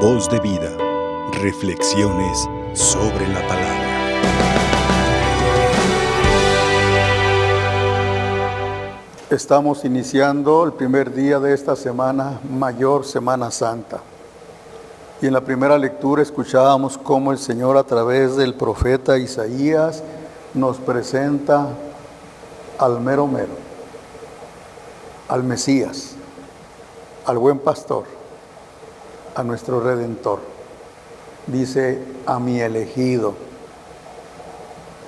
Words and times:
Voz 0.00 0.28
de 0.28 0.38
vida. 0.40 0.76
Reflexiones 1.40 2.46
sobre 2.74 3.26
la 3.28 3.40
palabra. 3.48 3.86
Estamos 9.30 9.86
iniciando 9.86 10.64
el 10.64 10.74
primer 10.74 11.14
día 11.14 11.40
de 11.40 11.54
esta 11.54 11.74
semana 11.76 12.40
mayor, 12.50 13.06
Semana 13.06 13.50
Santa. 13.50 14.00
Y 15.22 15.28
en 15.28 15.32
la 15.32 15.40
primera 15.40 15.78
lectura 15.78 16.20
escuchábamos 16.20 16.98
cómo 16.98 17.32
el 17.32 17.38
Señor 17.38 17.78
a 17.78 17.84
través 17.84 18.36
del 18.36 18.52
profeta 18.52 19.16
Isaías 19.16 20.02
nos 20.52 20.76
presenta 20.76 21.68
al 22.78 23.00
mero 23.00 23.26
mero, 23.26 23.54
al 25.26 25.42
Mesías, 25.42 26.16
al 27.24 27.38
buen 27.38 27.58
pastor, 27.58 28.15
a 29.36 29.42
nuestro 29.42 29.80
redentor. 29.80 30.40
Dice, 31.46 32.02
a 32.24 32.40
mi 32.40 32.58
elegido, 32.58 33.34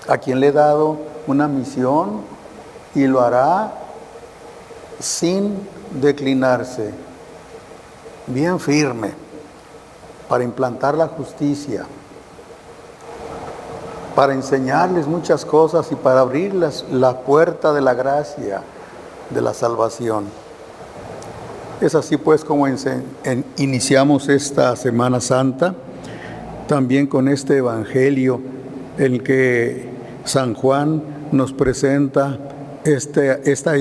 a 0.07 0.19
quien 0.19 0.39
le 0.39 0.49
he 0.49 0.53
dado 0.53 0.99
una 1.27 1.49
misión 1.49 2.21
y 2.95 3.07
lo 3.07 3.23
hará 3.23 3.73
sin 5.01 5.67
declinarse, 6.01 6.93
bien 8.27 8.61
firme, 8.61 9.13
para 10.29 10.45
implantar 10.45 10.95
la 10.95 11.09
justicia, 11.09 11.87
para 14.15 14.35
enseñarles 14.35 15.07
muchas 15.07 15.45
cosas 15.45 15.91
y 15.91 15.95
para 15.95 16.21
abrirles 16.21 16.85
la 16.91 17.21
puerta 17.21 17.73
de 17.73 17.81
la 17.81 17.95
gracia, 17.95 18.63
de 19.31 19.41
la 19.41 19.55
salvación. 19.55 20.27
Es 21.81 21.95
así 21.95 22.17
pues 22.17 22.45
como 22.45 22.67
iniciamos 23.57 24.29
esta 24.29 24.75
Semana 24.75 25.21
Santa, 25.21 25.77
también 26.67 27.07
con 27.07 27.29
este 27.29 27.59
Evangelio 27.59 28.41
en 28.99 29.21
que 29.21 29.89
San 30.25 30.55
Juan 30.55 31.01
nos 31.31 31.53
presenta 31.53 32.37
este, 32.85 33.49
esta 33.51 33.75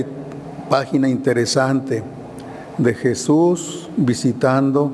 página 0.70 1.10
interesante 1.10 2.04
de 2.78 2.94
Jesús 2.94 3.90
visitando 3.98 4.92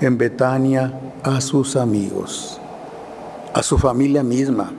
en 0.00 0.16
Betania 0.16 0.92
a 1.24 1.40
sus 1.40 1.74
amigos, 1.74 2.60
a 3.54 3.62
su 3.64 3.76
familia 3.76 4.22
misma, 4.22 4.70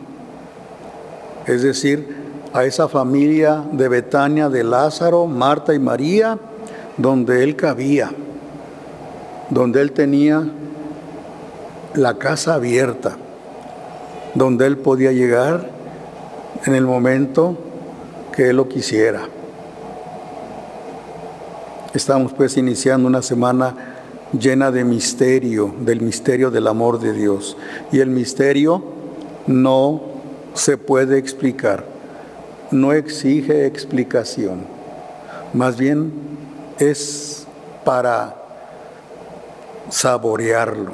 es 1.46 1.64
decir, 1.64 2.16
a 2.54 2.64
esa 2.64 2.88
familia 2.88 3.62
de 3.74 3.90
Betania 3.90 4.48
de 4.48 4.64
Lázaro, 4.64 5.26
Marta 5.26 5.74
y 5.74 5.80
María, 5.80 6.40
donde 6.98 7.44
él 7.44 7.56
cabía, 7.56 8.12
donde 9.50 9.82
él 9.82 9.92
tenía 9.92 10.44
la 11.94 12.18
casa 12.18 12.56
abierta, 12.56 13.18
donde 14.34 14.66
él 14.66 14.78
podía 14.78 15.12
llegar 15.12 15.70
en 16.66 16.76
el 16.76 16.86
momento 16.86 17.58
que 18.36 18.50
él 18.50 18.58
lo 18.58 18.68
quisiera. 18.68 19.22
Estamos 21.94 22.34
pues 22.34 22.58
iniciando 22.58 23.08
una 23.08 23.22
semana 23.22 23.76
llena 24.38 24.72
de 24.72 24.84
misterio, 24.84 25.74
del 25.80 26.02
misterio 26.02 26.52
del 26.52 26.68
amor 26.68 27.00
de 27.00 27.14
Dios. 27.14 27.58
Y 27.92 28.00
el 28.00 28.10
misterio 28.10 28.84
no 29.48 30.02
se 30.54 30.78
puede 30.78 31.18
explicar, 31.18 31.86
no 32.72 32.94
exige 32.94 33.66
explicación. 33.66 34.66
Más 35.54 35.78
bien 35.78 36.12
es 36.80 37.48
para 37.84 38.36
saborearlo, 39.90 40.94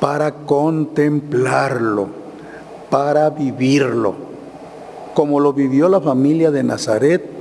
para 0.00 0.32
contemplarlo, 0.32 2.08
para 2.90 3.30
vivirlo, 3.30 4.14
como 5.14 5.40
lo 5.40 5.52
vivió 5.52 5.88
la 5.88 6.00
familia 6.00 6.50
de 6.50 6.62
Nazaret 6.62 7.36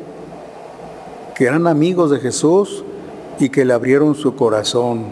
que 1.36 1.44
eran 1.44 1.68
amigos 1.68 2.10
de 2.12 2.20
Jesús 2.20 2.84
y 3.40 3.50
que 3.50 3.66
le 3.66 3.74
abrieron 3.74 4.16
su 4.16 4.36
corazón, 4.36 5.04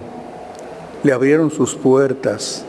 le 1.04 1.12
abrieron 1.12 1.52
sus 1.52 1.76
puertas 1.76 2.64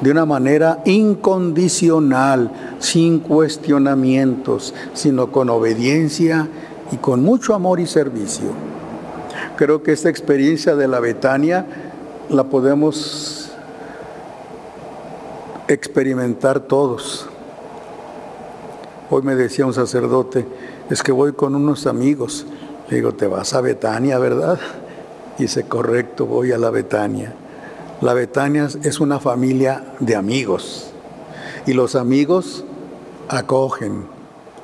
de 0.00 0.10
una 0.12 0.24
manera 0.24 0.82
incondicional, 0.84 2.76
sin 2.78 3.18
cuestionamientos, 3.18 4.72
sino 4.94 5.32
con 5.32 5.50
obediencia 5.50 6.48
y 6.92 6.96
con 6.98 7.24
mucho 7.24 7.54
amor 7.54 7.80
y 7.80 7.86
servicio. 7.86 8.50
Creo 9.56 9.82
que 9.82 9.92
esta 9.92 10.08
experiencia 10.08 10.76
de 10.76 10.88
la 10.88 11.00
Betania 11.00 11.66
la 12.28 12.44
podemos 12.44 13.50
experimentar 15.68 16.60
todos. 16.60 17.26
Hoy 19.10 19.22
me 19.22 19.34
decía 19.34 19.66
un 19.66 19.74
sacerdote, 19.74 20.46
es 20.90 21.02
que 21.02 21.12
voy 21.12 21.32
con 21.32 21.54
unos 21.54 21.86
amigos 21.86 22.46
le 22.88 22.96
digo, 22.96 23.14
te 23.14 23.26
vas 23.26 23.52
a 23.54 23.60
Betania, 23.60 24.18
¿verdad? 24.18 24.60
Dice, 25.38 25.64
correcto, 25.64 26.26
voy 26.26 26.52
a 26.52 26.58
la 26.58 26.70
Betania. 26.70 27.34
La 28.00 28.14
Betania 28.14 28.68
es 28.84 29.00
una 29.00 29.18
familia 29.18 29.94
de 29.98 30.14
amigos. 30.14 30.92
Y 31.66 31.72
los 31.72 31.96
amigos 31.96 32.64
acogen, 33.28 34.06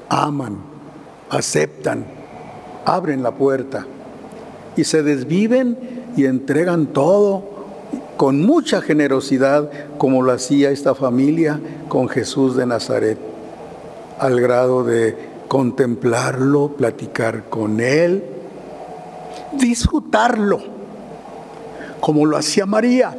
aman, 0.08 0.58
aceptan, 1.30 2.06
abren 2.84 3.24
la 3.24 3.32
puerta 3.32 3.86
y 4.76 4.84
se 4.84 5.02
desviven 5.02 5.76
y 6.16 6.26
entregan 6.26 6.86
todo 6.86 7.52
con 8.16 8.40
mucha 8.42 8.80
generosidad 8.80 9.70
como 9.98 10.22
lo 10.22 10.32
hacía 10.32 10.70
esta 10.70 10.94
familia 10.94 11.60
con 11.88 12.08
Jesús 12.08 12.56
de 12.56 12.66
Nazaret, 12.66 13.18
al 14.18 14.40
grado 14.40 14.84
de 14.84 15.16
contemplarlo, 15.48 16.68
platicar 16.76 17.48
con 17.48 17.80
Él, 17.80 18.24
disfrutarlo, 19.52 20.60
como 22.00 22.24
lo 22.24 22.36
hacía 22.36 22.64
María, 22.64 23.16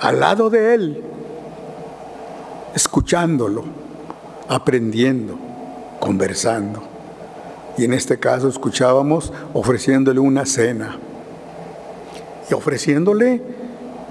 al 0.00 0.20
lado 0.20 0.50
de 0.50 0.74
Él, 0.74 1.02
escuchándolo, 2.74 3.64
aprendiendo, 4.48 5.36
conversando. 5.98 6.87
Y 7.78 7.84
en 7.84 7.92
este 7.92 8.18
caso 8.18 8.48
escuchábamos 8.48 9.32
ofreciéndole 9.54 10.18
una 10.18 10.44
cena. 10.44 10.98
Y 12.50 12.54
ofreciéndole, 12.54 13.40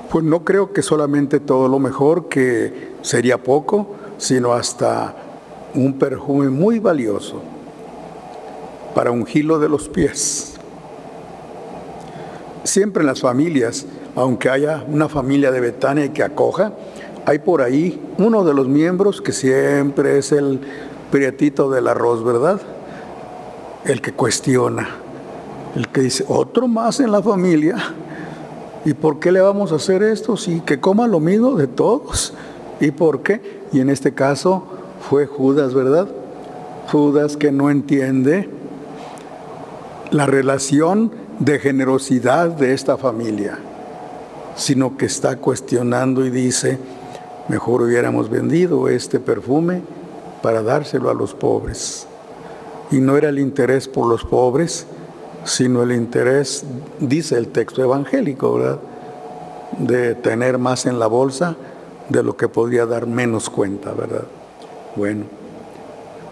pues 0.10 0.24
no 0.24 0.46
creo 0.46 0.72
que 0.72 0.82
solamente 0.82 1.42
todo 1.42 1.68
lo 1.68 1.78
mejor, 1.78 2.30
que 2.30 2.94
sería 3.02 3.38
poco, 3.38 3.96
sino 4.18 4.54
hasta 4.54 5.16
un 5.76 6.00
perfume 6.00 6.50
muy 6.50 6.80
valioso 6.80 7.42
para 8.96 9.12
un 9.12 9.28
hilo 9.32 9.60
de 9.60 9.68
los 9.68 9.90
pies. 9.90 10.54
Siempre 12.64 13.02
en 13.02 13.08
las 13.08 13.20
familias, 13.20 13.86
aunque 14.16 14.50
haya 14.50 14.86
una 14.88 15.10
familia 15.10 15.52
de 15.52 15.60
Betania 15.60 16.14
que 16.14 16.24
acoja, 16.24 16.72
hay 17.26 17.40
por 17.40 17.62
ahí 17.62 18.02
uno 18.18 18.46
de 18.46 18.54
los 18.54 18.70
miembros 18.70 19.22
que 19.22 19.34
siempre 19.34 20.18
es 20.18 20.32
el 20.32 20.62
prietito 21.12 21.70
del 21.70 21.90
arroz, 21.90 22.24
¿verdad? 22.24 22.62
El 23.86 24.02
que 24.02 24.12
cuestiona, 24.14 24.90
el 25.76 25.88
que 25.90 26.02
dice, 26.02 26.26
otro 26.28 26.68
más 26.68 27.00
en 27.00 27.12
la 27.12 27.22
familia. 27.22 27.76
¿Y 28.86 28.94
por 28.94 29.20
qué 29.20 29.32
le 29.32 29.42
vamos 29.42 29.72
a 29.72 29.76
hacer 29.76 30.04
esto? 30.04 30.38
Sí, 30.38 30.62
que 30.66 30.80
coma 30.80 31.08
lo 31.08 31.20
mismo 31.20 31.56
de 31.56 31.68
todos. 31.68 32.34
¿Y 32.80 32.92
por 32.92 33.22
qué? 33.22 33.62
Y 33.72 33.80
en 33.80 33.90
este 33.90 34.14
caso, 34.14 34.64
fue 35.10 35.26
Judas, 35.26 35.74
¿verdad? 35.74 36.08
Judas 36.92 37.38
que 37.38 37.52
no 37.52 37.70
entiende 37.70 38.50
la 40.12 40.26
relación 40.26 41.12
de 41.40 41.60
generosidad 41.60 42.50
de 42.50 42.74
esta 42.74 42.98
familia, 42.98 43.60
sino 44.56 44.98
que 44.98 45.06
está 45.06 45.38
cuestionando 45.38 46.26
y 46.26 46.30
dice, 46.30 46.78
mejor 47.48 47.82
hubiéramos 47.82 48.30
vendido 48.30 48.90
este 48.90 49.20
perfume 49.20 49.82
para 50.42 50.64
dárselo 50.64 51.10
a 51.10 51.14
los 51.14 51.34
pobres. 51.34 52.08
Y 52.92 53.00
no 53.00 53.18
era 53.18 53.30
el 53.30 53.40
interés 53.40 53.88
por 53.88 54.08
los 54.08 54.24
pobres, 54.24 54.88
sino 55.44 55.84
el 55.84 55.92
interés, 55.92 56.66
dice 57.00 57.38
el 57.38 57.50
texto 57.50 57.82
evangélico, 57.82 58.54
¿verdad? 58.56 58.80
De 59.80 60.16
tener 60.16 60.58
más 60.58 60.86
en 60.86 61.00
la 61.00 61.08
bolsa 61.08 61.56
de 62.10 62.24
lo 62.24 62.38
que 62.38 62.48
podría 62.48 62.86
dar 62.86 63.08
menos 63.08 63.50
cuenta, 63.50 63.92
¿verdad? 63.92 64.24
Bueno, 64.96 65.26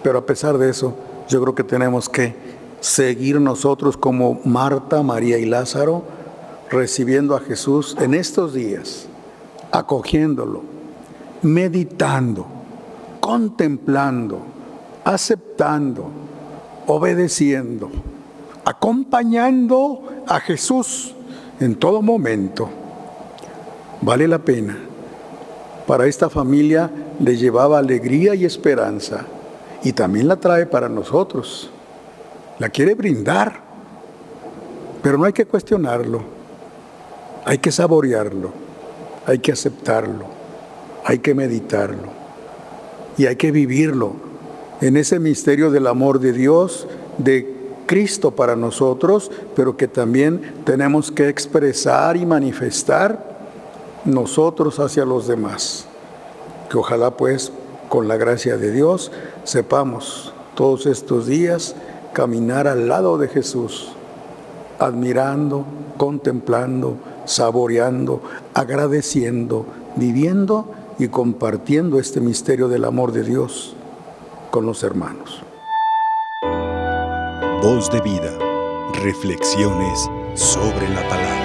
pero 0.04 0.20
a 0.20 0.26
pesar 0.26 0.58
de 0.58 0.70
eso, 0.70 0.94
yo 1.28 1.42
creo 1.42 1.56
que 1.56 1.64
tenemos 1.64 2.10
que 2.10 2.36
seguir 2.80 3.42
nosotros 3.42 3.98
como 3.98 4.40
Marta, 4.46 5.02
María 5.02 5.38
y 5.38 5.46
Lázaro, 5.46 6.04
recibiendo 6.70 7.36
a 7.36 7.40
Jesús 7.40 7.96
en 8.00 8.14
estos 8.14 8.54
días, 8.54 9.08
acogiéndolo, 9.72 10.64
meditando, 11.42 12.46
contemplando, 13.20 14.40
aceptando, 15.04 16.10
obedeciendo, 16.88 17.90
acompañando 18.64 20.04
a 20.28 20.40
Jesús 20.40 21.14
en 21.60 21.76
todo 21.76 22.02
momento, 22.02 22.70
Vale 24.06 24.28
la 24.28 24.40
pena. 24.40 24.78
Para 25.88 26.06
esta 26.06 26.30
familia 26.30 26.92
le 27.20 27.38
llevaba 27.38 27.80
alegría 27.80 28.36
y 28.36 28.46
esperanza 28.46 29.26
y 29.84 29.94
también 29.94 30.28
la 30.28 30.36
trae 30.36 30.66
para 30.66 30.90
nosotros. 30.90 31.72
La 32.60 32.70
quiere 32.70 32.94
brindar, 32.94 33.62
pero 35.02 35.18
no 35.18 35.26
hay 35.26 35.34
que 35.34 35.46
cuestionarlo, 35.46 36.22
hay 37.46 37.58
que 37.58 37.72
saborearlo, 37.72 38.52
hay 39.26 39.40
que 39.40 39.52
aceptarlo, 39.52 40.26
hay 41.04 41.18
que 41.20 41.34
meditarlo 41.34 42.10
y 43.18 43.26
hay 43.26 43.36
que 43.36 43.52
vivirlo 43.52 44.14
en 44.82 44.98
ese 44.98 45.20
misterio 45.20 45.72
del 45.72 45.88
amor 45.88 46.20
de 46.20 46.34
Dios, 46.34 46.88
de 47.18 47.54
Cristo 47.86 48.32
para 48.32 48.56
nosotros, 48.56 49.32
pero 49.56 49.78
que 49.78 49.88
también 49.88 50.54
tenemos 50.66 51.12
que 51.12 51.30
expresar 51.30 52.18
y 52.18 52.26
manifestar 52.26 53.36
nosotros 54.06 54.80
hacia 54.80 55.06
los 55.06 55.28
demás. 55.28 55.86
Que 56.70 56.78
ojalá 56.78 57.12
pues 57.12 57.52
con 57.90 58.08
la 58.08 58.18
gracia 58.18 58.58
de 58.58 58.72
Dios 58.72 59.12
sepamos 59.44 60.34
todos 60.56 60.86
estos 60.86 61.28
días 61.28 61.76
caminar 62.14 62.68
al 62.68 62.88
lado 62.88 63.18
de 63.18 63.28
Jesús, 63.28 63.90
admirando, 64.80 65.66
contemplando, 65.98 66.98
saboreando, 67.26 68.22
agradeciendo, 68.54 69.66
viviendo 69.96 70.72
y 70.98 71.10
compartiendo 71.10 72.00
este 72.00 72.22
misterio 72.22 72.68
del 72.68 72.86
amor 72.86 73.12
de 73.12 73.24
Dios 73.24 73.76
con 74.56 74.66
los 74.66 74.84
hermanos. 74.84 75.44
Voz 77.62 77.92
de 77.92 78.00
vida. 78.00 78.32
Reflexiones 79.04 80.10
sobre 80.34 80.88
la 80.92 81.06
palabra. 81.10 81.45